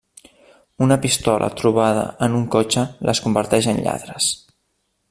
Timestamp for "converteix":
3.27-3.71